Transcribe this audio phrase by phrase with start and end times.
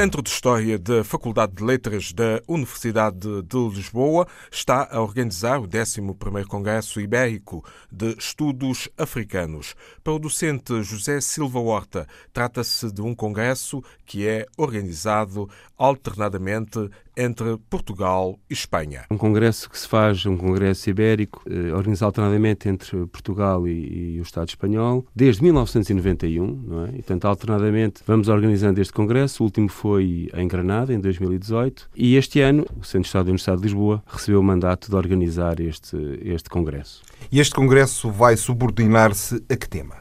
[0.00, 5.68] Centro de História da Faculdade de Letras da Universidade de Lisboa está a organizar o
[5.68, 7.62] 11º Congresso Ibérico
[7.92, 9.74] de Estudos Africanos.
[10.02, 16.88] Para o docente José Silva Horta, trata-se de um congresso que é organizado alternadamente
[17.20, 19.04] entre Portugal e Espanha.
[19.10, 24.20] Um congresso que se faz, um congresso ibérico, eh, organizado alternadamente entre Portugal e, e,
[24.20, 26.88] o Estado espanhol, desde 1991, não é?
[26.88, 29.42] E, portanto, alternadamente vamos organizando este congresso.
[29.42, 33.30] O último foi em Granada, em 2018, e este ano o Centro de Estado da
[33.30, 37.02] Universidade de Lisboa recebeu o mandato de organizar este, este congresso.
[37.30, 39.96] E este congresso vai subordinar-se a que tema?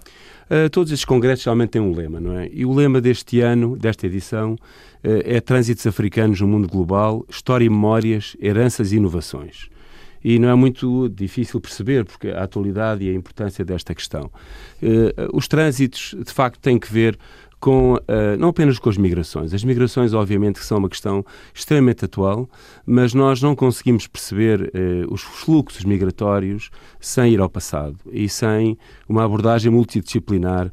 [0.50, 2.50] Uh, todos estes congressos geralmente têm um lema, não é?
[2.52, 4.56] E o lema deste ano, desta edição,
[5.04, 9.70] é Trânsitos Africanos no Mundo Global, História e Memórias, Heranças e Inovações.
[10.24, 14.30] E não é muito difícil perceber porque a atualidade e a importância desta questão.
[14.82, 17.18] Uh, os trânsitos, de facto, têm que ver
[17.60, 19.54] com, uh, não apenas com as migrações.
[19.54, 22.50] As migrações, obviamente, que são uma questão extremamente atual,
[22.86, 24.72] mas nós não conseguimos perceber
[25.10, 26.70] os fluxos migratórios
[27.00, 30.72] sem ir ao passado e sem uma abordagem multidisciplinar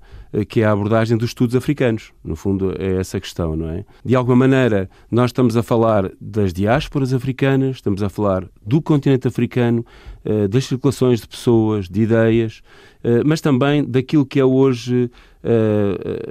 [0.48, 2.12] que é a abordagem dos estudos africanos.
[2.24, 3.84] No fundo, é essa questão, não é?
[4.04, 9.26] De alguma maneira, nós estamos a falar das diásporas africanas, estamos a falar do continente
[9.28, 9.84] africano,
[10.50, 12.60] das circulações de pessoas, de ideias,
[13.24, 15.10] mas também daquilo que é hoje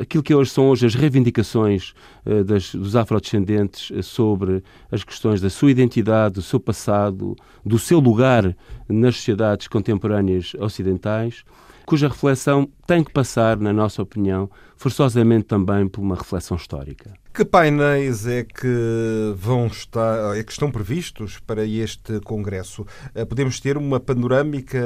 [0.01, 1.93] aquilo que hoje são hoje as reivindicações
[2.45, 8.55] das, dos afrodescendentes sobre as questões da sua identidade, do seu passado, do seu lugar
[8.89, 11.45] nas sociedades contemporâneas ocidentais,
[11.85, 17.13] cuja reflexão tem que passar, na nossa opinião, forçosamente também por uma reflexão histórica.
[17.33, 22.85] Que painéis é que vão estar, é que estão previstos para este congresso?
[23.27, 24.79] Podemos ter uma panorâmica,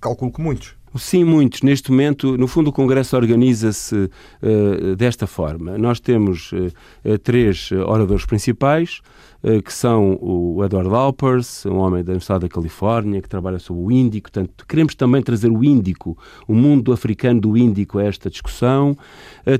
[0.00, 0.74] calculo que muitos.
[0.96, 1.62] Sim, muitos.
[1.62, 3.96] Neste momento, no fundo, o Congresso organiza-se
[4.42, 5.76] uh, desta forma.
[5.76, 9.00] Nós temos uh, três oradores principais,
[9.42, 13.82] uh, que são o Edward Alpers, um homem da Universidade da Califórnia, que trabalha sobre
[13.82, 14.30] o Índico.
[14.30, 16.16] Portanto, queremos também trazer o Índico,
[16.46, 18.96] o mundo africano do Índico a esta discussão.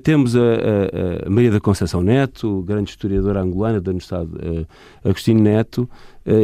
[0.04, 4.30] temos a, a, a, Maria da Conceição Neto, grande historiadora angolana da Universidade
[5.02, 5.90] Agostinho Neto,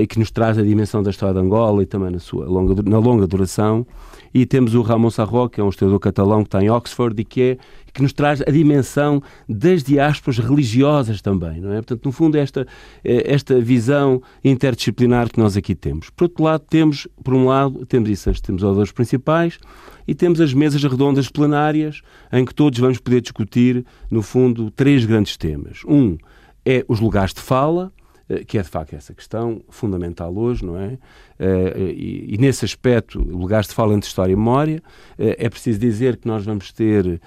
[0.08, 2.98] que nos traz a dimensão da história de Angola e também na sua longa, na
[2.98, 3.86] longa duração
[4.32, 7.24] e temos o Ramon Sarro, que é um historiador catalão que está em Oxford e
[7.24, 7.58] que, é,
[7.92, 11.76] que nos traz a dimensão das diásporas religiosas também, não é?
[11.76, 12.66] Portanto, no fundo, esta,
[13.04, 16.10] é, esta visão interdisciplinar que nós aqui temos.
[16.10, 19.58] Por outro lado, temos, por um lado, temos isso, temos os autores principais
[20.06, 22.02] e temos as mesas redondas plenárias
[22.32, 25.82] em que todos vamos poder discutir, no fundo, três grandes temas.
[25.86, 26.16] Um
[26.64, 27.99] é os lugares de fala, eh,
[28.46, 30.98] que é de facto essa questão fundamental hoje, não é?
[31.38, 34.82] Eh, e, e nesse aspecto, lugares de fala entre história e memória,
[35.18, 37.20] eh, é preciso dizer que nós vamos ter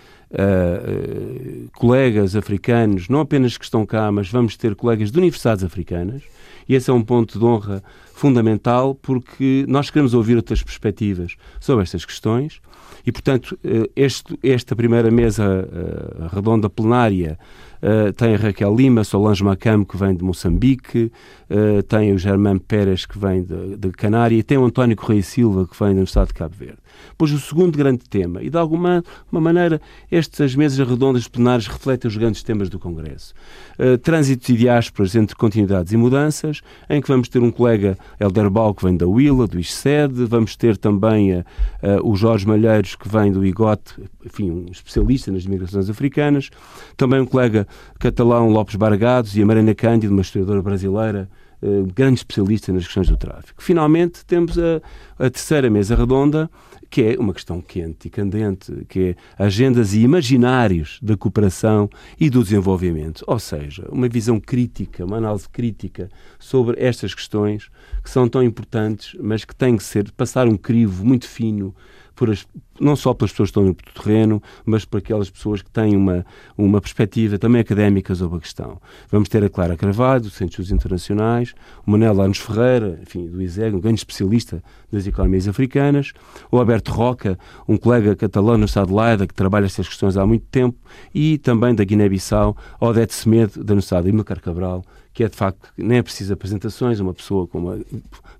[1.75, 6.24] colegas africanos, não apenas que estão cá, mas vamos ter colegas de universidades africanas,
[6.68, 7.84] e esse é um ponto de honra
[8.16, 12.59] fundamental porque nós queremos ouvir outras perspectivas sobre estas questões.
[13.06, 13.59] E, portanto,
[13.96, 15.70] este, esta primeira mesa
[16.34, 17.38] redonda plenária
[17.84, 21.12] Uh, tem a Raquel Lima, Solange Macam, que vem de Moçambique,
[21.50, 25.22] uh, tem o Germán Pérez, que vem de, de Canária, e tem o António Correia
[25.22, 26.78] Silva, que vem do Estado de Cabo Verde.
[27.18, 32.08] Pois o segundo grande tema, e de alguma uma maneira estas mesas redondas plenárias refletem
[32.08, 33.34] os grandes temas do Congresso.
[33.78, 38.50] Uh, trânsitos e diásporas entre continuidades e mudanças, em que vamos ter um colega, Helder
[38.50, 41.44] Bal, que vem da Willa, do ISCED, vamos ter também uh,
[42.02, 43.82] o Jorge Malheiros, que vem do IGOT,
[44.25, 46.50] enfim, um especialista nas migrações africanas,
[46.95, 47.67] também um colega
[48.00, 51.29] catalão, Lopes Bargados, e a Marina Cândido, uma historiadora brasileira,
[51.94, 53.63] grande especialista nas questões do tráfico.
[53.63, 54.81] Finalmente, temos a,
[55.17, 56.50] a terceira mesa redonda,
[56.89, 62.29] que é uma questão quente e candente, que é agendas e imaginários da cooperação e
[62.29, 63.23] do desenvolvimento.
[63.25, 67.69] Ou seja, uma visão crítica, uma análise crítica sobre estas questões
[68.03, 71.73] que são tão importantes, mas que têm que ser, passar um crivo muito fino
[72.16, 72.46] por as,
[72.79, 76.25] não só pelas pessoas que estão no terreno, mas por aquelas pessoas que têm uma,
[76.58, 78.81] uma perspectiva também académica sobre a questão.
[79.11, 81.53] Vamos ter a Clara Carvalho, do Centro de Estudos Internacionais,
[81.85, 86.14] o Manel Anos Ferreira, enfim, do ISEG, um grande especialista das economias africanas,
[86.52, 87.37] o Alberto Roca,
[87.67, 90.78] um colega catalão no Estado de Leida, que trabalha estas questões há muito tempo,
[91.14, 94.84] e também da Guiné-Bissau, Odete Semedo, da Universidade de Emilcar Cabral,
[95.14, 97.79] que é de facto, nem é preciso apresentações, uma pessoa com uma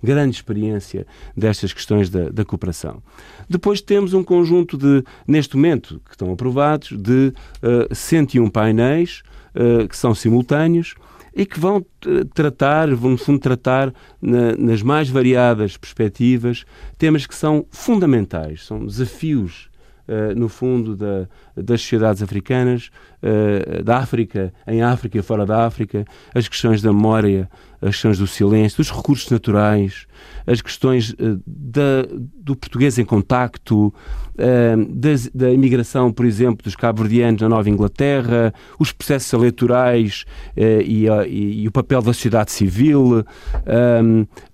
[0.02, 1.06] grande experiência
[1.38, 3.02] destas questões da, da cooperação.
[3.48, 9.22] Depois temos um conjunto de, neste momento, que estão aprovados, de uh, eh, 101 painéis
[9.56, 10.96] uh, que são simultâneos
[11.36, 16.64] e que vão eh, tratar, vão no fundo tratar na, nas mais variadas perspectivas
[16.98, 19.70] temas que são fundamentais, são desafios
[20.08, 22.90] uh, no fundo, da, das sociedades africanas,
[23.22, 27.50] uh, da África, em África e fora da África, as questões da memória,
[27.82, 30.08] as questões do silêncio, dos recursos naturais,
[30.48, 33.94] as questões uh, da, do português em contacto,
[34.36, 40.26] da, da imigração, por exemplo, dos cabo-verdianos na Nova Inglaterra, os processos eleitorais
[40.58, 43.24] e, e, e, o papel da sociedade civil,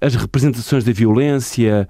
[0.01, 1.87] as representações da violência,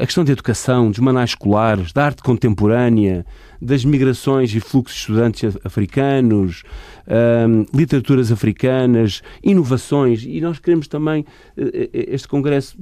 [0.00, 3.26] a questão da educação, dos manuais escolares, da arte contemporânea,
[3.60, 4.05] das migrações
[4.54, 6.62] e fluxos de estudantes africanos,
[7.06, 11.24] um, literaturas africanas, inovações, e nós queremos também,
[11.56, 12.76] eh, eh, este congresso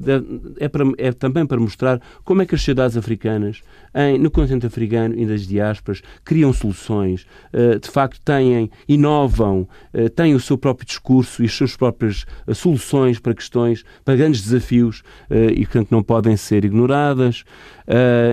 [0.58, 3.60] é, para, é também para mostrar como é que as sociedades africanas,
[3.94, 9.68] em, no continente africano e nas diásporas, criam soluções, uh, de facto têm, inovam,
[10.16, 12.24] têm o seu próprio discurso e as suas próprias
[12.54, 17.44] soluções para questões, para grandes desafios, e portanto não podem ser ignoradas.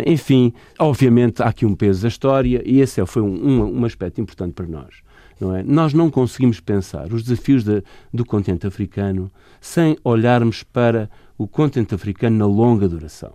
[0.05, 3.85] enfim, obviamente há aqui um peso da história e esse é, foi um, um, um
[3.85, 4.95] aspecto importante para nós.
[5.39, 5.63] Não é?
[5.63, 7.83] Nós não conseguimos pensar os desafios de,
[8.13, 13.33] do continente africano sem olharmos para o continente africano na longa duração.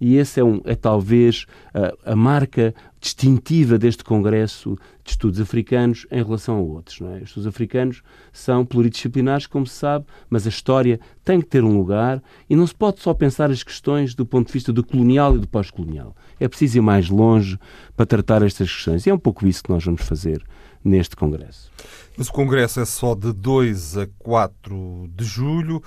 [0.00, 6.06] E esse é, um, é talvez a, a, marca distintiva deste Congresso de Estudos Africanos
[6.10, 7.00] em relação a outros.
[7.00, 7.16] Não é?
[7.16, 8.02] Os estudos africanos
[8.32, 12.66] são pluridisciplinares, como se sabe, mas a história tem que ter um lugar e não
[12.66, 16.14] se pode só pensar as questões do ponto de vista do colonial e do pós-colonial.
[16.38, 17.58] É preciso ir mais longe
[17.96, 19.06] para tratar estas questões.
[19.06, 20.42] E é um pouco isso que nós vamos fazer
[20.84, 21.70] neste Congresso.
[22.16, 25.82] Mas o Congresso é só de 2 a 4 de julho.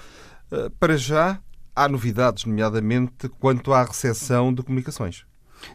[0.51, 1.39] Eh, para já,
[1.83, 5.23] há novidades, nomeadamente quanto à recepção de comunicações.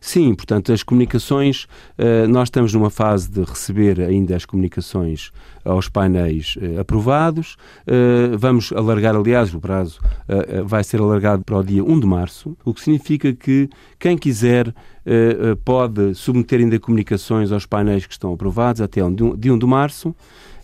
[0.00, 5.30] Sim, portanto, as comunicações, eh, nós estamos numa fase de receber ainda as comunicações
[5.64, 7.56] aos painéis eh, aprovados.
[8.36, 10.00] Vamos alargar, aliás, o prazo
[10.64, 14.68] vai ser alargado para o dia 1 de março, o que significa que quem quiser
[14.68, 14.95] eh, eh,
[15.64, 19.00] pode submeter ainda comunicações aos painéis que estão aprovados até
[19.36, 20.14] de 1 de março.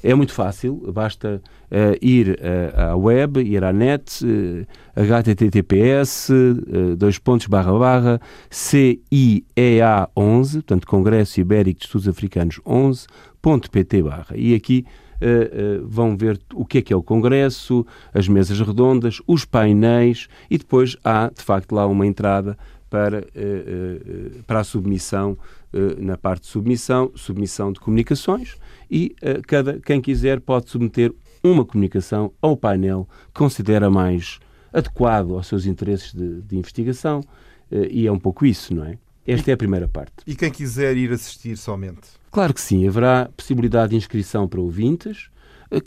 [0.03, 1.41] É muito fácil, basta
[1.71, 4.67] uh, ir uh, à web, ir à net, uh,
[4.97, 14.03] https, uh, dois pontos, barra, barra, CIEA 11, portanto, Congresso Ibérico de Estudos Africanos 11.pt
[14.03, 14.37] barra.
[14.37, 14.85] E aqui
[15.23, 19.45] Uh, uh, vão ver o que é que é o Congresso, as mesas redondas, os
[19.45, 22.59] painéis e depois há, de facto, lá uma entrada
[22.93, 25.39] para, eh, eh, para a submissão,
[25.73, 28.59] eh, na parte de submissão, submissão de comunicações
[28.91, 29.17] e
[29.47, 31.11] cada, quem quiser pode submeter
[31.43, 34.39] uma comunicação ao painel que considera mais
[34.75, 37.23] adequado aos seus interesses de, de investigação
[37.71, 38.99] e é um pouco isso, não é?
[39.27, 40.13] Esta é a primeira parte.
[40.27, 42.11] E quem quiser ir assistir somente?
[42.31, 45.31] Claro que sim, haverá possibilidade de inscrição para ouvintes,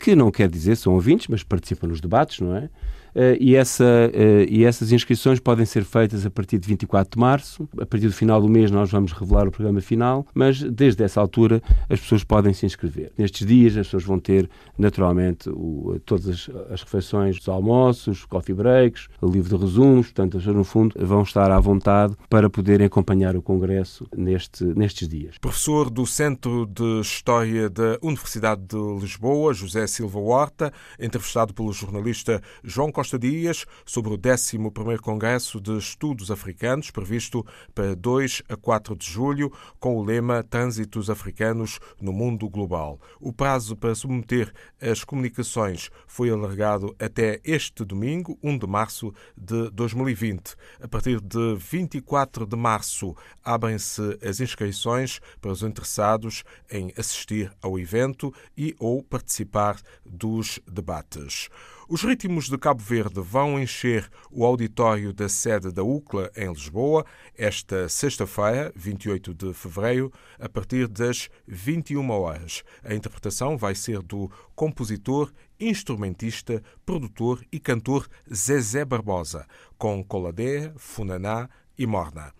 [0.00, 2.68] que não quer dizer são ouvintes, mas participam nos debates, não é?
[3.16, 7.18] Eh, e, essa, eh, e essas inscrições podem ser feitas a partir de 24 de
[7.18, 7.66] março.
[7.80, 11.18] A partir do final do mês nós vamos revelar o programa final, mas desde essa
[11.18, 13.10] altura as pessoas podem se inscrever.
[13.16, 18.54] Nestes dias as pessoas vão ter naturalmente o, todas as, as, refeições, os almoços, coffee
[18.54, 22.50] breaks, o livro de resumos, portanto as pessoas no fundo vão estar à vontade para
[22.50, 25.38] poderem acompanhar o Congresso neste, nestes dias.
[25.38, 30.70] Professor do Centro de História da Universidade de Lisboa, José Silva Horta,
[31.00, 37.46] entrevistado pelo jornalista João Costa Costa Dias sobre o 11º Congresso de Estudos Africanos, previsto
[37.72, 43.00] para 2 a 4 de julho, com o lema Trânsitos Africanos no Mundo Global.
[43.20, 49.70] O prazo para submeter as comunicações foi alargado até este domingo, 1 de março de
[49.70, 50.56] 2020.
[50.82, 57.78] A partir de 24 de março, abrem-se as inscrições para os interessados em assistir ao
[57.78, 61.48] evento e ou participar dos debates.
[61.88, 67.06] Os ritmos de Cabo Verde vão encher o auditório da sede da UCLA em Lisboa
[67.38, 72.64] esta sexta-feira, 28 de fevereiro, a partir das 21 horas.
[72.82, 79.46] A interpretação vai ser do compositor, instrumentista, produtor e cantor Zezé Barbosa,
[79.78, 82.34] com Coladé, Funaná e Morna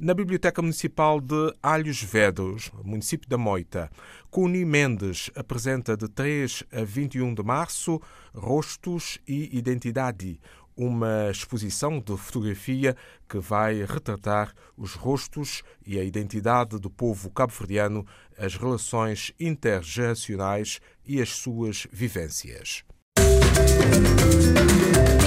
[0.00, 3.90] na Biblioteca Municipal de Alhos Vedros, município da Moita.
[4.30, 8.00] Cuni Mendes apresenta de 3 a 21 de março
[8.34, 10.40] Rostos e Identidade,
[10.74, 12.96] uma exposição de fotografia
[13.28, 18.06] que vai retratar os rostos e a identidade do povo cabo-verdiano,
[18.38, 22.84] as relações intergeracionais e as suas vivências.
[23.18, 25.19] Música